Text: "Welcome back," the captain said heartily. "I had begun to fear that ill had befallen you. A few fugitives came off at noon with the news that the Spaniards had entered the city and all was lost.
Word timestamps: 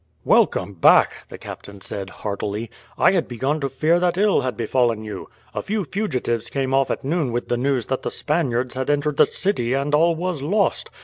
"Welcome 0.25 0.73
back," 0.73 1.27
the 1.29 1.37
captain 1.37 1.79
said 1.79 2.09
heartily. 2.09 2.71
"I 2.97 3.11
had 3.11 3.27
begun 3.27 3.59
to 3.61 3.69
fear 3.69 3.99
that 3.99 4.17
ill 4.17 4.41
had 4.41 4.57
befallen 4.57 5.03
you. 5.03 5.29
A 5.53 5.61
few 5.61 5.83
fugitives 5.85 6.49
came 6.49 6.73
off 6.73 6.89
at 6.89 7.03
noon 7.03 7.31
with 7.31 7.49
the 7.49 7.55
news 7.57 7.85
that 7.85 8.01
the 8.01 8.09
Spaniards 8.09 8.73
had 8.73 8.89
entered 8.89 9.17
the 9.17 9.27
city 9.27 9.75
and 9.75 9.93
all 9.93 10.15
was 10.15 10.41
lost. 10.41 10.89